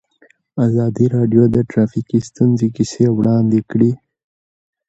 [0.65, 3.91] ازادي راډیو د ټرافیکي ستونزې کیسې وړاندې کړي.